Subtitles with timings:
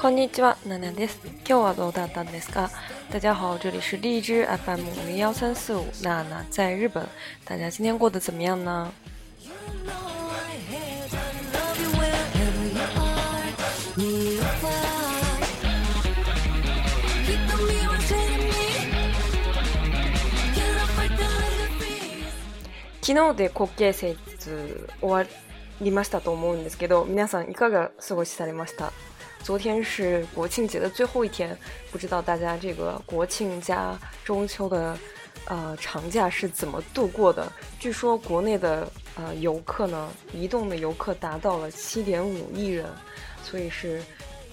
[0.00, 1.20] こんにちは、ナナです。
[1.24, 2.70] 今日はどうだったんですか？
[3.12, 7.06] 大家好，这里是荔枝 FM 零幺三四五，娜娜在日本。
[7.44, 8.92] 大家今天过得怎么样呢？
[23.08, 23.90] 昨日，国庆
[25.00, 25.24] 終わ
[25.80, 28.92] りましたと思うんですけど、皆さんいかが過ごしされました？
[29.44, 31.56] 昨天是国庆节的最后一天，
[31.90, 34.94] 不知道大家这个国庆加中秋的，
[35.46, 37.50] 呃，长假是怎么度过的？
[37.80, 42.84] 据说国内的，呃，游客呢，移动的游客达到了七点五亿人，
[43.42, 44.02] 所以是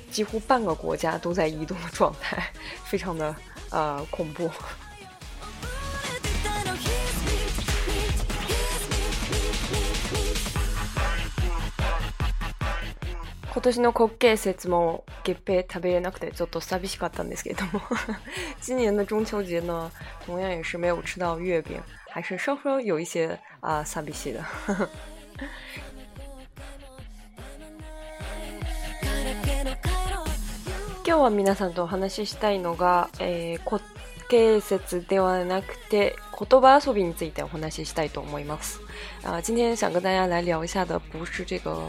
[0.10, 2.42] 几乎半个国家都在移动的状态，
[2.90, 3.36] 非常的，
[3.72, 4.50] 呃，恐怖。
[13.56, 17.84] 今年の国慶節も月餅食べれなくてちょっと寂しかったんですけれども 今
[18.80, 19.90] 年の中秋节呢，
[20.28, 24.34] 同样也是没有吃到月饼，还是稍有一些啊寂しい
[31.06, 33.80] 今日は皆さんとお話ししたいのが、えー、こ
[34.30, 38.80] 建説ではなくて言葉遊びについてお話ししたいと思います。
[39.24, 41.82] 啊、今天想跟大家来聊一下的不是这个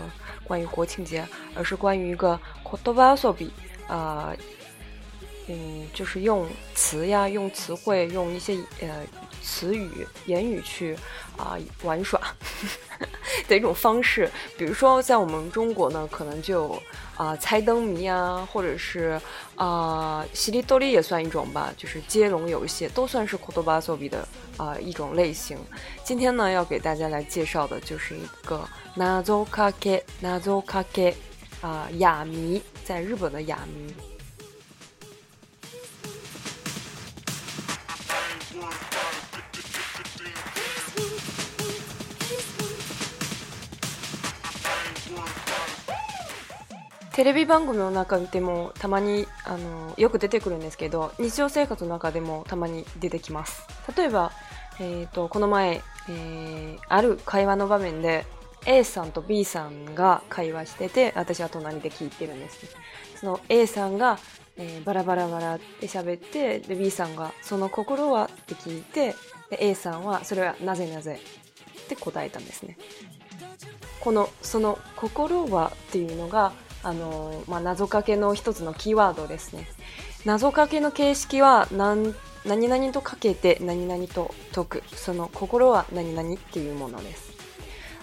[0.45, 3.47] 关于国庆节，而是关于一个言葉遊び
[3.89, 4.37] 啊、呃、
[5.49, 8.89] 嗯，就是用词呀，用词汇，用一些呃
[9.43, 9.89] 词语、
[10.27, 10.97] 言语去
[11.37, 12.21] 啊玩耍
[13.47, 14.29] 的一种方式。
[14.59, 16.81] 比如说，在我们中国呢，可能就
[17.17, 19.21] 啊猜灯谜啊，或者是
[19.55, 25.57] 啊西里斗笠也算一种吧，就是接龙游戏，都算是库多巴索比的啊一种类型。
[26.03, 31.13] 今天呢，要给大家来介绍的就是一个纳邹卡克纳邹卡克
[31.61, 34.16] 啊哑谜，在日本的哑谜。
[47.17, 53.67] テレビ番組の中でもたまにあのよく出てくるんですけど日常生活の中でもたまに出てきます
[53.97, 54.33] 例えば、
[54.79, 58.27] えーと、この前、えー、ある会話の場面で
[58.67, 62.67] A さんと B さんが会話してて私は隣で聞いてるんです
[63.19, 64.19] その A さんが、
[64.59, 69.15] えー、バラバラバラって喋ってで B さんが「その心は?」って聞いて
[69.49, 71.19] で A さんは「それはなぜなぜ?」
[71.83, 72.77] って答えたんですね
[74.01, 79.67] この「その心は?」っていうのが「あのま謎掛けの一つのキーワードですね。
[80.25, 82.15] 謎掛けの形式はなん
[82.45, 87.33] 何々と掛けて何々と得その心は何々というものです。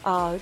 [0.04, 0.38] 啊，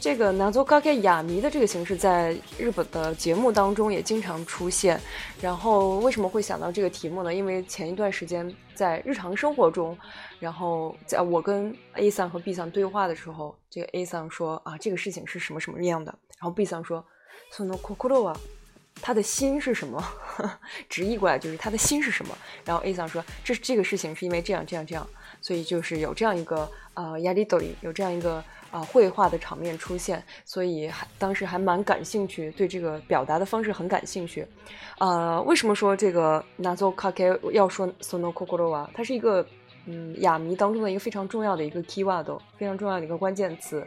[0.00, 5.00] 这个謎掛け、謎謎的这个形式在日本的节目当中也经常出现。
[5.40, 7.32] 然后为什么会想到这个题目呢？
[7.34, 9.96] 因为前一段时间在日常生活中，
[10.38, 17.02] 然后在我跟 A 三和 B 三对话的时候，这个 A 三说啊这个事情是什么什么样的，然后 B 三说。
[17.50, 18.36] sono k o
[19.00, 20.02] 他的心是什么？
[20.90, 22.36] 直译过来就是他的心是什么？
[22.64, 25.06] 然后 a 桑说，这这个事情是因为这样这样这样，
[25.40, 34.44] 所以就是有这样一个呃 y a d i 有这样一个啊绘画的场面出现，所以还当时还蛮感兴趣，对这个表达的方式很感兴趣。
[34.98, 38.90] 呃，为什么说这个 nazo kake 要说 sono kokoro 啊？
[38.92, 39.46] 它是一个
[39.86, 43.86] 嗯哑谜当中的一个非常重要的一个 key word，非常重要的一个关键词。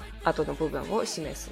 [0.23, 1.51] 啊，对的部分我细没说，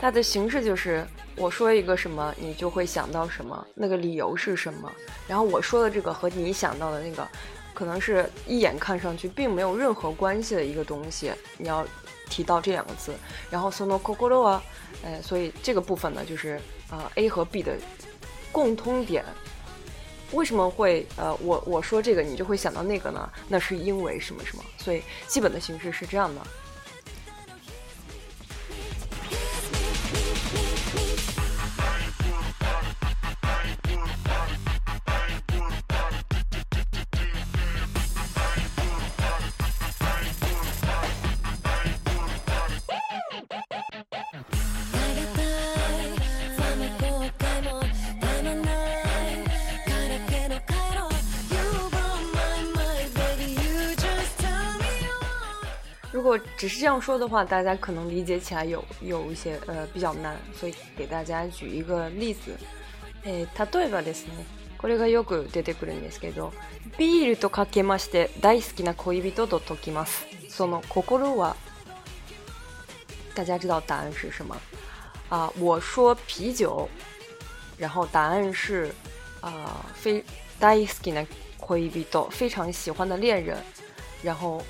[0.00, 1.06] 它的形式就是
[1.36, 4.90] 我说一个什么，你就会想到什么，那个理由是什么，
[5.28, 7.26] 然后我说的这个和你想到的那个，
[7.74, 11.86] 可能是一眼看上去并没有任何关系的一个东西，你要
[12.30, 13.12] 提到这两个字，
[13.50, 14.62] 然后 sono c o c o r o 啊，
[15.04, 16.58] 哎，所以这个部分呢，就是
[16.90, 17.74] 啊 A 和 B 的
[18.50, 19.22] 共通点，
[20.32, 23.28] 为什么会呃我我说这个你就会想到那个呢？
[23.46, 24.62] 那是因为什么什么？
[24.78, 26.40] 所以基本的形式是这样的。
[56.22, 62.52] 如果只是这样说的话，大家可能理解起来有有一些呃比较难，所以给大家举一个例子。
[63.24, 63.98] 诶，它对吧？
[64.00, 64.28] ですね。
[64.78, 66.52] これがよく出てくるんですけど、
[66.96, 70.24] ビールとかけまして大好きな恋人とときます。
[70.48, 71.56] その心は，
[73.34, 74.56] 大家知道答案是什么？
[75.28, 76.88] 啊，我说啤酒，
[77.78, 78.94] 然后答案是
[79.40, 80.24] 啊，非
[80.60, 81.26] 大好きな
[81.66, 83.56] 恋人，非常喜欢的恋人，
[84.22, 84.62] 然后。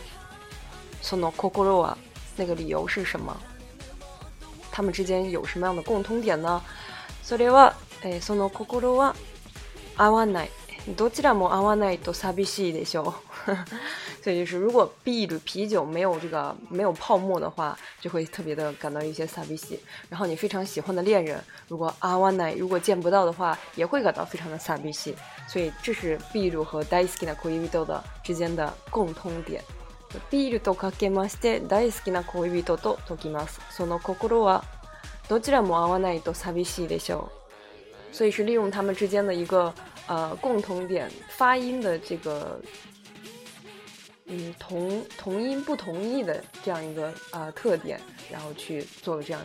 [1.03, 1.99] その心は、
[2.39, 3.37] 那个理由是什么？
[4.71, 6.63] 他们之间有什么样的共通点呢？
[7.25, 9.15] それは、诶，その心は
[9.97, 10.51] 合わない。
[10.97, 13.15] どちらも合わないと寂しいでしょう。
[14.23, 19.77] 所以就是，如果啤酒啤酒没有这个没有泡沫的话，就会特别的感到一些寂寂。
[20.09, 25.15] 然后你非常喜欢的恋人，如果合わない，如果见不到的话，也会感到非常的寂寂。
[25.49, 29.61] 所以这是啤酒和ダイスキな恋人的之间的共通点。
[30.31, 33.61] ビールとかけまして大好きな恋人と解きます。
[33.71, 34.65] その心は
[35.29, 37.31] どちらも合わないと寂しいでしょ
[38.11, 38.15] う。
[38.15, 39.73] 所以是利用他们之间的一个
[40.07, 42.61] 呃共同点，发音的这个
[44.27, 47.99] 嗯同同音不同意的这样一个呃、特点，
[48.31, 49.41] 然后去做了这样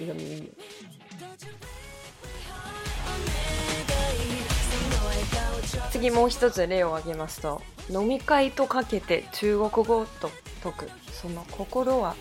[0.00, 0.50] 一个谜语。
[5.90, 10.30] 次もう一つ例を挙げますと飲み会とかけて中国語と
[10.62, 12.16] 解くその心は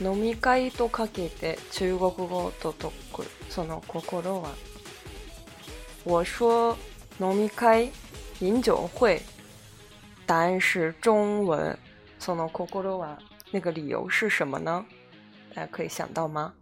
[0.00, 4.50] 飲み会とかけて中国語と解くその心は
[6.04, 6.76] 我说
[7.20, 7.90] 飲み会
[8.40, 9.20] 飲酒会
[10.26, 11.78] 但是中文
[12.18, 13.18] その心は
[13.52, 14.84] 那个理由是什么呢？
[15.54, 16.52] 大家可以想到吗？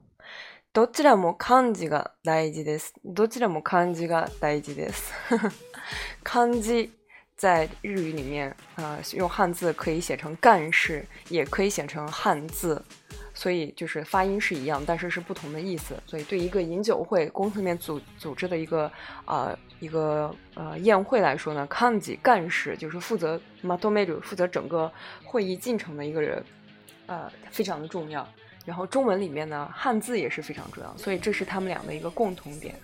[0.74, 2.94] どちらも漢字が大事です。
[3.04, 5.12] どちらも漢字が大事です。
[6.24, 6.90] 漢字
[7.36, 12.82] 在日语里面，啊，用汉字可以写成“干事”，也可以写成汉字，
[13.34, 15.94] 所以就是发音是一样，但是是不同的意思。
[16.06, 18.90] 所以对一个饮酒会、公司里面组组织的一个
[19.26, 24.90] 啊一个呃宴会来说呢，“干事”干事就是负责マドメル负责整个
[25.22, 26.42] 会议进程的一个人，
[27.08, 28.26] 呃，非常的重要。
[28.64, 32.74] 然后中文里面呢，汉字也是非常重要，所以这是他们俩的一个共同点。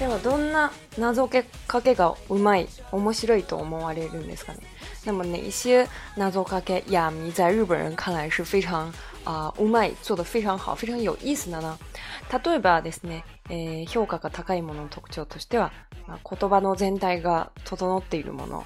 [0.00, 1.26] ではどんな謎
[1.66, 4.58] かけがうまい面白いと思われるんですかね
[5.06, 8.92] 那么哪些謎かけや谜在日本人看来是非常
[9.24, 11.78] あうまい做得非常好非常有意思なな
[12.44, 15.72] 例えばですね、えー、評価が高いものの特徴としては、
[16.06, 18.64] まあ、言葉の全体が整っているもの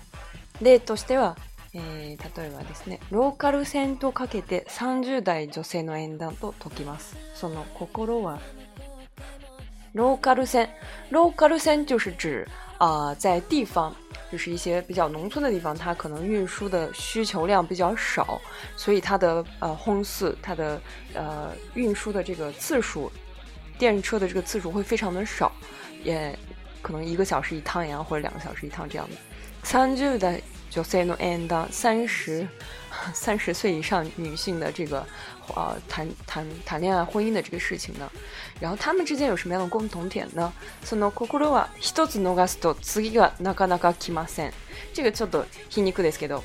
[0.61, 1.37] 例としては、
[1.75, 8.41] えー、例えばですねローカル線とかけて30代女性の縁談と解きますその心は
[9.93, 10.69] No Garu 线
[11.09, 12.47] ，No Garu n 就是指
[12.79, 13.95] 啊，在地方，
[14.31, 18.41] 就是一些比较农村的地方，它可能运输的需求量比较少，
[18.77, 20.81] 所以它的呃轰四，它的
[21.15, 23.11] 呃运输的这个次数，
[23.79, 25.51] 电车的这个次数会非常的少，
[26.05, 26.37] 也
[26.83, 29.17] 可能一个小时一趟呀，或者两个小时一趟这样的。
[29.65, 30.41] 三就的。
[30.71, 32.47] 就 s e y no a n d 三十
[33.13, 35.05] 三十岁以上女性的这个
[35.55, 38.11] 呃谈谈谈恋爱婚姻的这个事情呢，
[38.61, 40.53] 然后他们之间有什么样的共同点呢？
[40.85, 44.53] その心は一つ逃すと次がなかなか来ません。
[44.93, 46.41] 这个有点皮肉ですけど，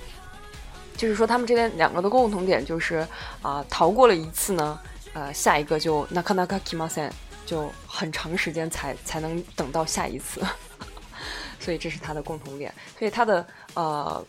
[0.98, 3.06] 就是说他们这边两个的共同点就是
[3.42, 4.80] 啊，逃过了一次呢，
[5.14, 7.12] 呃，下一个就なかなか来ません，
[7.46, 10.42] 就很长时间才才能等到下一次，
[11.60, 13.46] 所以这是他的共同点，所以他的。
[13.76, 14.24] あ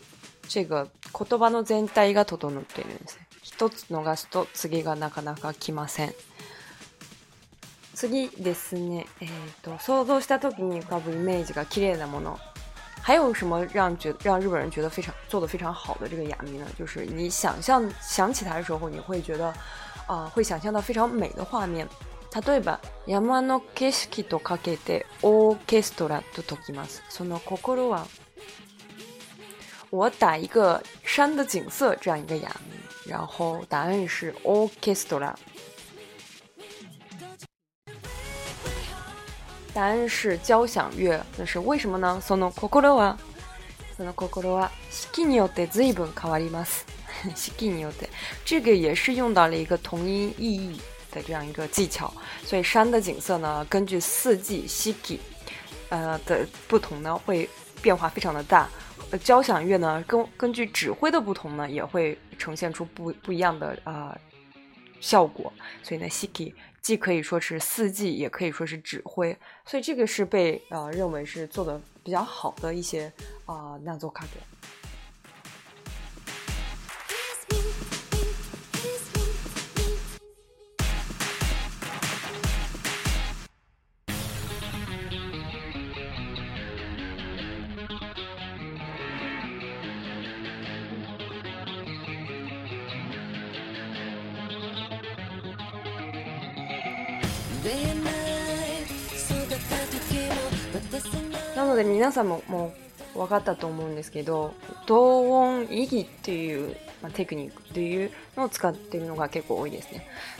[0.55, 3.27] 違う、言葉の全体が整っているんですね。
[3.41, 6.13] 一つ逃すと次がなかなか来ません。
[7.95, 12.39] 次ですね、えっ、ー、と、想像した時に浮かぶイメージが綺麗なもの。
[13.01, 16.67] 还有什么让觉让日本人觉得非常做得非常好的这个哑谜呢？
[16.77, 19.47] 就是你想象想起它的时候，你会觉得，
[20.07, 21.87] 啊、呃，会想象到非常美的画面。
[22.45, 27.01] 例えば、山の景色とかけてオーケストラと解きます。
[27.09, 28.05] その心は
[29.89, 32.77] 我打一个山的景色这样一个哑谜，
[33.09, 35.33] 然后答案是 orchestral，
[39.73, 41.23] 答案是交响乐。
[41.37, 42.97] 那是为什么呢？sono kokoro
[43.97, 47.91] wa，sono kokoro wa，suki ni o de z s u i b u kawaimasu，suki ni o
[47.93, 48.09] de，
[48.43, 52.13] 这个也是用到了一个同音异义的这样一个技巧。
[52.43, 55.17] 所以山的景色呢，根据四季 suki
[55.87, 57.49] 呃的不同呢，会
[57.81, 58.69] 变化非常的大。
[59.09, 64.17] 呃，交响乐呢，根根据指挥的不同呢，也会呈现出不不一样的啊
[64.99, 65.51] 效果。
[65.81, 69.37] 所以呢，Siki 既可以说是四季，也可以说是指挥。
[69.65, 73.11] 所以这个是被呃认为是做的比较好的一些
[73.45, 74.66] 啊那祖卡歌。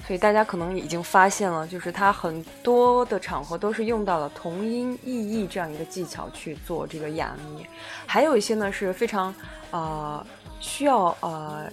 [0.08, 7.66] 所以大家可能已经发现了，就是他很多的场合都是用到了同音异义这样一个技巧去做这个哑谜，
[8.06, 9.34] 还有一些呢是非常
[9.72, 10.26] 呃
[10.62, 11.70] 需要呃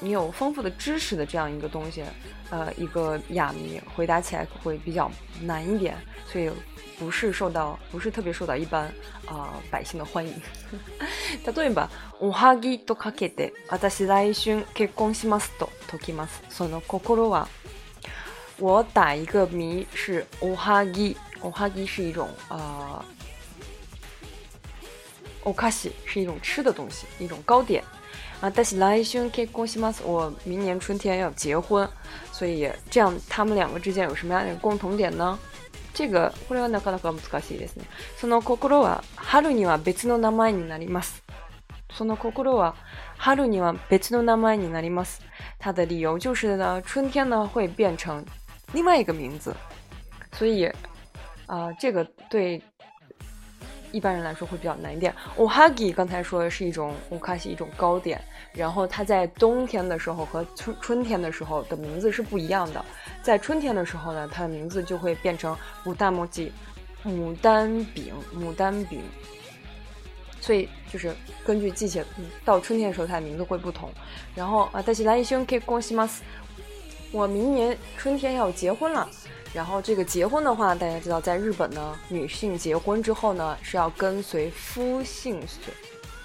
[0.00, 2.02] 你有丰富的知识的这样一个东西。
[2.50, 5.10] 呃，一个哑谜回答起来会比较
[5.40, 5.96] 难一点，
[6.26, 6.50] 所以
[6.98, 8.84] 不是受到不是特别受到一般
[9.26, 10.32] 啊百姓的欢迎。
[11.44, 11.88] 例えば、
[12.20, 16.42] おはぎとかけて、私来春結婚しますと解きます。
[16.50, 17.46] その心は，
[18.58, 23.02] 我打一个谜是おはぎ，おはぎ是一种啊，
[25.44, 27.82] お菓子是一种吃的东西，一种糕点
[28.40, 28.50] 啊。
[28.54, 31.88] 但是来春結婚します，我明年春天要结婚。
[32.34, 35.38] 所以这样他们两个之间有什么样的共同点呢？
[35.94, 37.84] 这个これはなかなか難しいですね。
[38.20, 41.22] その心は春には別の名前になります。
[41.92, 42.74] その心は
[43.18, 45.20] 春には別の名前になります。
[45.60, 48.26] 它的理由就是呢，春天呢会变成
[48.72, 49.54] 另外一个名字。
[50.32, 50.64] 所以
[51.46, 52.60] 啊、呃，这个对
[53.94, 55.14] 一般人来说会比较难一点。
[55.36, 58.20] o h a g i 刚才说的是一种 k a s h i 一种糕点，
[58.52, 62.84] 然后它在冬天的时候和春春天的时候的名字是不一样的。
[63.22, 66.52] 在春天的时候呢，它的名字就会变成牡丹 j i
[67.10, 69.00] 牡丹饼，牡丹饼。
[70.40, 71.14] 所以就是
[71.46, 72.04] 根据季节，
[72.44, 73.88] 到春天的时候它的名字会不同。
[74.34, 76.06] 然后啊，但是蓝衣兄可以恭喜吗？
[77.14, 79.08] 我明年春天要结婚了，
[79.52, 85.72] 然后这个结婚的话，大家知道，在日本呢，女性结婚之后呢，是要跟随夫姓随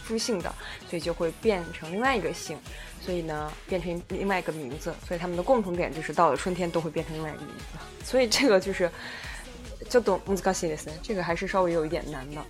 [0.03, 0.51] 夫姓的，
[0.89, 2.58] 所以就会变成另外一个姓，
[3.00, 8.89] 所以呢，变成另外一个名字，所以他们的共同点就是到了春天都会变成另外一个名字，所以这个就是
[9.91, 12.43] 就懂 m u z u a s 这个还是稍微有一点难的。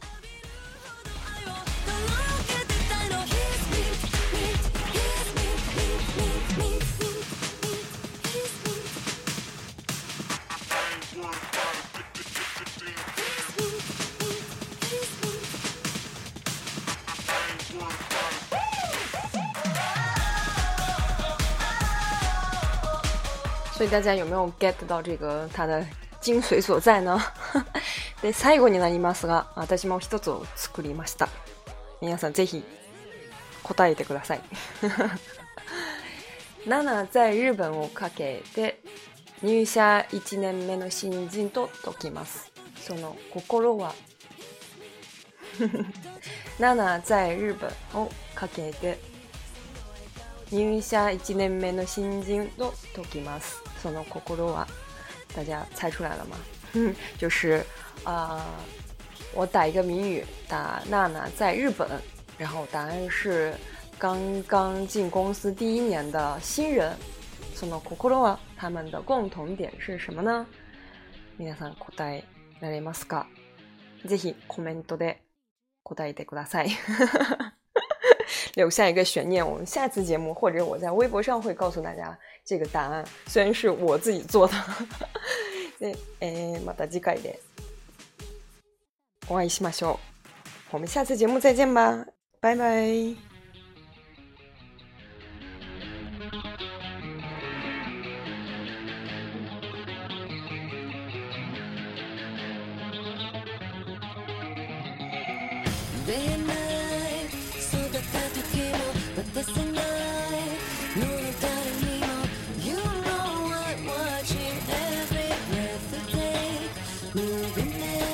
[23.79, 25.81] 所以大家有没有 get 到这个它的
[26.19, 27.17] 精髓所在呢？
[28.21, 31.29] で最後になりますが、私も一つを作りました。
[32.01, 32.61] 皆さんぜひ
[33.63, 34.41] 答えてください。
[36.67, 38.81] 7 在日本をかけて
[39.41, 42.51] 入社1年目の新人と解きます。
[42.85, 43.95] その心は
[46.59, 47.55] 7 在日
[47.93, 48.99] 本をかけて
[50.51, 53.68] 入社1年目の新人と解きます。
[53.79, 54.67] 送到 o 酷罗 a
[55.33, 56.37] 大家猜出来了吗？
[57.17, 57.63] 就是
[58.03, 58.45] 啊，
[59.33, 61.87] 我打一个谜语，打娜娜在日本，
[62.37, 63.53] 然后答案是
[63.97, 66.93] 刚刚进公司第一年的新人。
[67.55, 70.45] 送到 o 酷罗 a 他们的共同点是什么呢？
[71.37, 72.23] 皆さん答え
[72.61, 73.25] られますか？
[74.05, 75.21] ぜひコメントで
[75.83, 76.69] 答えてください。
[78.59, 84.53] 留下一个悬念，我们下次节目或者我在微博上会告诉大家这个答案，虽然是我自己做的。
[85.79, 85.87] 那
[86.19, 87.39] 诶，また次回で、
[89.29, 89.97] お会いしましょ
[90.73, 90.85] う。
[91.05, 92.05] 次節目再見吧，
[92.41, 93.28] 拜拜。